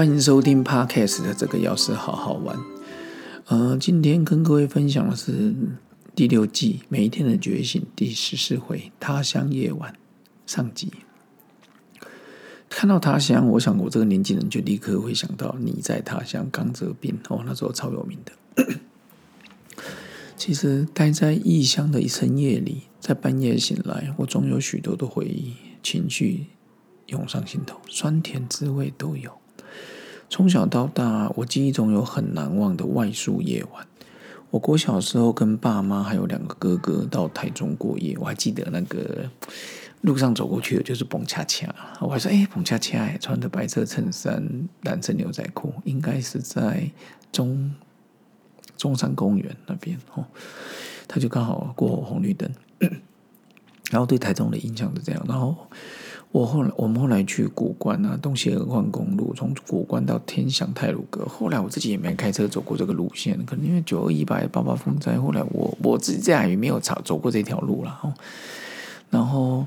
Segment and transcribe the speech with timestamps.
[0.00, 2.58] 欢迎收听 Podcast 的这个钥匙好好玩。
[3.48, 5.54] 呃，今天跟各位分享的是
[6.14, 9.92] 第六季《每一天的觉醒》第十四回《他乡夜晚》
[10.50, 10.90] 上集。
[12.70, 18.80] 看到他乡，我想我这个年纪人就立刻会想到你在他乡刚泽斌哦，那时候超有名的。
[20.34, 26.46] 其实待在异乡的一深夜里，在半夜醒来，我总有许多的回忆、情绪
[27.08, 29.36] 涌上心头，酸甜滋味都有。
[30.30, 33.84] 从小到大，我记忆中有很难忘的外宿夜晚。
[34.50, 39.28] 我国小时候跟爸妈还有两个哥哥到台中过夜，我还记得那个
[40.02, 46.88] 路上走过去的就是蹦恰恰，我还说：“哎，蹦恰恰，穿着白色衬衫、蓝色牛仔裤，应该是在
[47.32, 47.74] 中
[48.76, 50.24] 中山公园那边哦。”
[51.08, 52.48] 他就刚好过红绿灯，
[53.90, 55.56] 然后对台中的印象是这样，然后。
[56.32, 61.26] 我后来，我们后来去古关啊，东西二环公路，从古关到天祥泰鲁阁。
[61.26, 68.14] 后来我自己也没开车走过这个路线，可能因为九二一百八八风灾，后来我我自己在也没有走走过这条路了。
[69.10, 69.66] 然后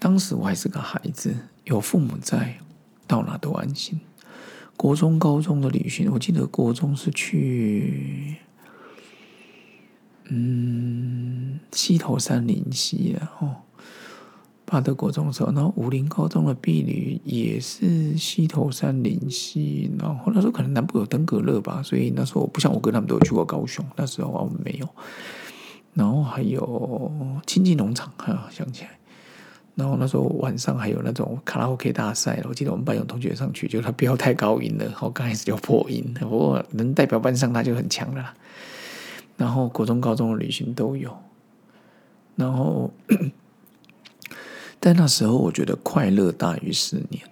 [0.00, 1.32] 当时我还是个孩子，
[1.66, 2.58] 有父母在，
[3.06, 4.00] 到哪都安心。
[4.76, 8.38] 国中、高中的旅行，我记得国中是去，
[10.24, 13.56] 嗯，溪头山林溪啊，哦。
[14.72, 24.88] 巴德国中的时候，然后武林高中的婢女也是溪头山林溪，然后那时候可能南部有登革热吧，所以那时候我不像我哥他们都有去过高雄，那时候我们没有。
[25.92, 27.12] 然后还有
[27.46, 28.90] 亲近农场，哈，想起来。
[29.74, 38.32] 然后那时候晚上还有那种卡拉 OK 大赛，我记得我们班有同学上去，就他不要太高音了，然后刚开始就破音，不过能代表班上他就很强了。
[39.36, 41.14] 然后国中、高中的旅行都有，
[42.36, 42.90] 然后。
[44.84, 47.22] 但那时候，我觉得快乐大于思念。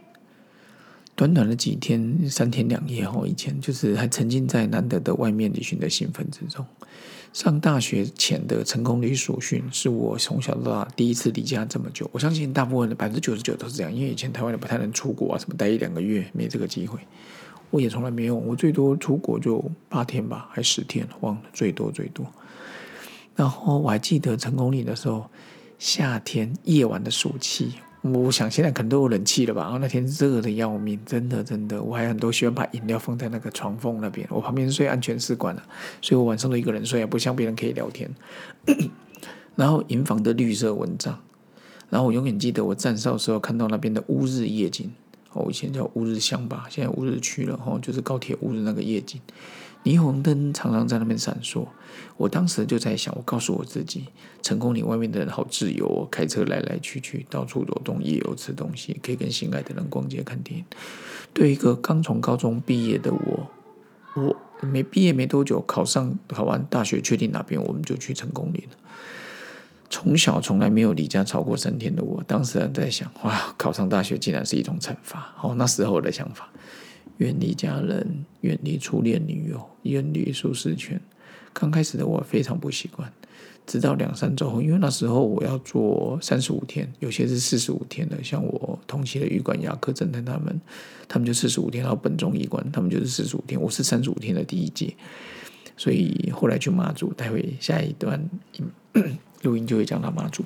[1.17, 6.65] 短短的几天，三天两夜后，以前就是还沉浸在难得的外面旅行的兴奋之中。
[7.33, 12.09] 上大学前的成功率属训，是我从小到大第一次离家这么久。
[12.13, 17.01] 我相信大部分的百分之九十九都是这样，因为以前台湾人不太能出国啊，什么待一两个月没这个机会。
[17.71, 22.25] 我也从来没有，我最多出国就八天吧，还十天，忘了最多最多。
[23.35, 25.29] 然后我还记得成功率的时候。
[25.81, 29.63] 夏天夜晚的暑气，我想现在可能都有冷气了吧？
[29.63, 34.29] 然后那天热的要命，真的真的，我还很多喜欢把饮料放在那个床缝那边。
[34.31, 35.63] 我旁边睡安全室管了，
[36.03, 38.15] 所以我晚上都一个人睡，也不像别人可以聊天。
[39.57, 41.19] 然后营房的绿色蚊帐，
[41.89, 44.93] 然后我永远记得我站哨时候看到那边的乌日夜景。
[45.33, 47.59] 哦，以前叫乌日乡吧，现在乌日区了。
[47.65, 49.19] 哦，就是高铁乌日那个夜景。
[49.83, 51.67] 霓虹灯常常在那边闪烁，
[52.19, 54.05] 我当时就在想，我告诉我自己，
[54.43, 60.65] 成功岭外面的人好自由哦，开车来来去去，到处走动，夜游吃东西，可以跟心爱的人逛街看电影。
[61.33, 63.51] 对一个刚从高中毕业的我，
[64.15, 64.37] 我
[64.67, 68.77] 没毕业没多久，考上考完大学，确定哪边，我们就去成功岭了。
[69.89, 75.35] 从小从来没有离家超过三天的我，当时还在想，哇，考上大学竟然是一种惩罚。
[75.41, 76.51] 哦，那时候的想法。
[77.21, 80.99] 远离家人，远离初恋女友，远离舒适圈。
[81.53, 83.13] 刚开始的我非常不习惯，
[83.67, 88.25] 直到两三周后，因为那时候我要做三十五天，有些是四十五天的。
[88.25, 90.59] 像我同期的玉管牙科侦探他们，
[91.09, 93.61] 他们就四十五天，然后本中医馆他们就是四十五天。
[93.61, 94.95] 我是三十五天的第一届，
[95.77, 98.31] 所以后来去马祖，待会下一段
[99.43, 100.43] 录音就会讲到马祖。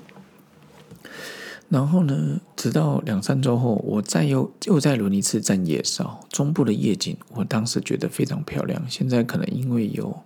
[1.69, 2.41] 然后呢？
[2.57, 8.81] 直到两三周后，我再又又再轮一次站夜哨，中部的夜景，我当时觉得非常漂亮。
[8.89, 10.17] 现在可能因为有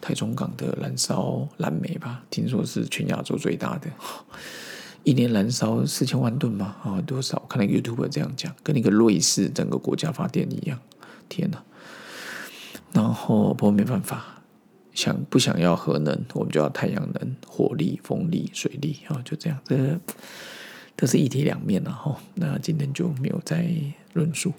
[0.00, 3.88] 台中港的燃烧蓝煤吧，听说是全亚洲最大的，
[5.04, 7.40] 一年燃烧四千万吨吧，啊，多少？
[7.48, 10.78] 看那个 YouTube 这样讲，跟那个瑞士整个国家发电一样，
[11.28, 11.62] 天哪！
[12.92, 14.42] 然后不过没办法，
[14.92, 19.98] 想不想要核能，我们就要太阳能、火力、风力、水力啊，就这样这。
[20.96, 23.68] 都是一体两面了哈，那今天就没有再
[24.12, 24.52] 论述。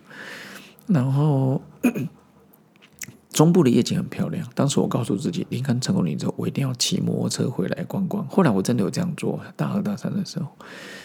[0.87, 1.61] 然后
[3.31, 8.25] 中部的夜景很漂亮，当时我告诉自己，离开成功岭之后，我一定要骑摩托车回来逛逛。
[8.27, 10.47] 后来我真的有这样做，大二大三的时候，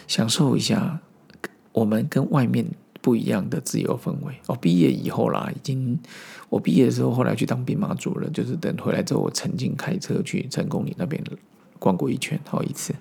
[0.06, 1.00] 享受一下
[1.72, 2.64] 我们跟外面
[3.00, 4.34] 不一样的自由氛围。
[4.46, 5.98] 哦，毕业以后啦，已经
[6.48, 11.20] 我毕业的时候，后来去当兵马主任，就是等回来之后，我曾经开车去成功岭那边
[11.78, 12.94] 逛过一圈，好一次。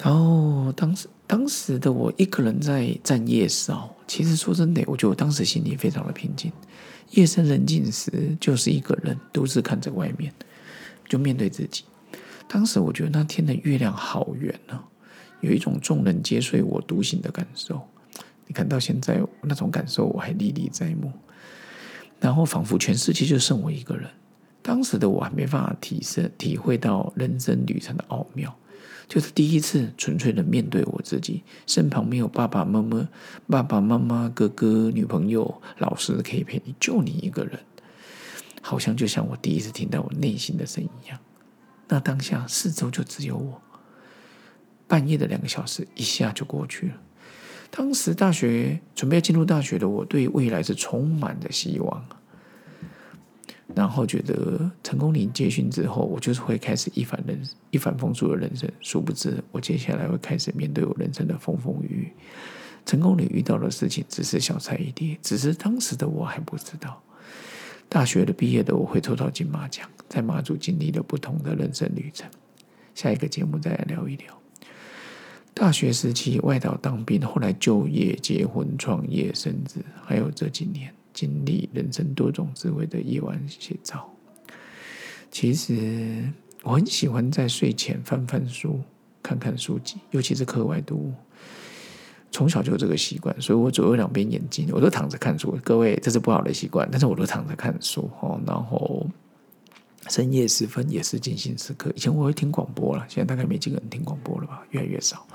[0.00, 6.52] 然后当时当时的我一个人在站夜哨，其实说真的，我觉得我当时心里非常的平静。
[7.10, 10.32] 夜深人静时，就是一个人独自看着外面，
[11.08, 11.84] 就面对自己。
[12.46, 14.84] 当时我觉得那天的月亮好圆啊，
[15.40, 17.80] 有一种众人皆睡我独醒的感受。
[18.46, 21.12] 你看到现在那种感受我还历历在目。
[22.20, 24.08] 然后仿佛全世界就剩我一个人。
[24.60, 28.54] 当时的我还没办法体身体会到人生旅程的奥妙，
[29.08, 33.08] 就是第一次纯粹的面对我自己，身旁没有爸爸妈妈、
[33.48, 37.58] 爸爸妈妈、哥哥、女朋友、老师可以陪你，就你一个人，
[38.60, 41.18] 好像就像我第一次听到我内心的声音一样。
[41.88, 43.62] 那当下四周就只有我，
[44.86, 46.94] 半夜的两个小时一下就过去了。
[47.70, 52.06] 当时大学准备要进入大学的我，对未来是充满着希望。
[53.74, 58.70] 然后觉得成功领接训之后，我就是会开始一帆人一帆风顺的人生。
[58.80, 62.12] 殊不知，我接下来会开始面对我人生的风风雨雨。
[62.86, 67.02] 成功领遇到的事情只是小菜一碟，只是当时的我还不知道。
[67.90, 72.28] 大学的毕业的我会抽到金马奖，在马祖经历了不同的人生旅程。
[72.94, 74.26] 下一个节目再来聊一聊。
[75.52, 80.94] 大学时期外岛当兵，后来就业、结婚、创业、生子，还有这几年。
[81.18, 84.08] 经历人生多种滋味的夜晚写照。
[85.32, 86.32] 其实
[86.62, 88.80] 我很喜欢在睡前翻翻书、
[89.20, 91.12] 看看书籍，尤其是课外读物。
[92.30, 95.58] 从小就有这个习惯，所以我左右两边眼睛我都躺着看书。
[95.64, 98.40] 各位，这是不好的习惯，但是我都躺着看书哦。
[98.46, 99.04] 然后
[100.08, 101.90] 深夜时分也是静心时刻。
[101.96, 105.26] 以前我会听广播了，现在大概没几个人听广播了吧，越来越少。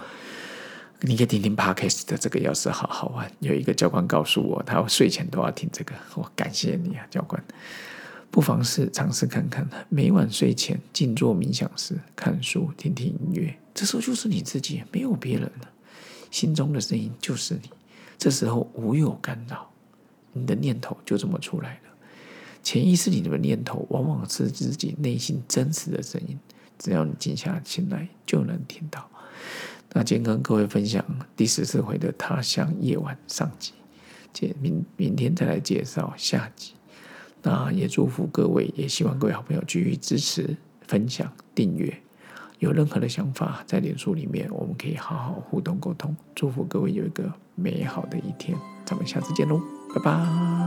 [1.06, 3.30] 你可以听听 Podcast 的这个，要是好好玩。
[3.40, 5.94] 有一个教官告诉我，他睡前都要听这个。
[6.16, 7.44] 我感谢你啊，教官。
[8.32, 15.70] 不妨是尝试看看，每晚睡前静坐冥想时，看书、听听音乐，这时候就是你自己，没有别人了。
[16.32, 17.70] 心中的声音就是你，
[18.18, 19.70] 这时候无有干扰，
[20.32, 21.92] 你的念头就这么出来了。
[22.64, 26.40] 潜意识里的念头，往往是自己内心真实的声音，
[26.80, 29.10] 只要你静下心来，就能听到。
[29.94, 31.06] 那今天跟各位分享
[31.38, 33.74] 第十四回的《他乡夜晚》上集，
[34.34, 36.74] 介明明天再来介绍下集。
[37.44, 40.58] 那也祝福各位，也希望各位好朋友继续支持、
[40.88, 41.96] 分享、订阅。
[42.60, 46.16] 有任何的想法，在脸书里面，我们可以好好互动沟通。
[46.34, 49.62] 祝福各位有一个美好的一天，咱们下次见喽，
[49.94, 50.63] 拜拜。